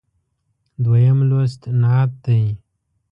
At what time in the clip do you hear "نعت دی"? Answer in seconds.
1.81-2.41